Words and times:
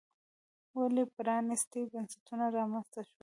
ولې 0.77 1.03
پرانیستي 1.15 1.81
بنسټونه 1.91 2.45
رامنځته 2.57 2.99
شول. 3.07 3.19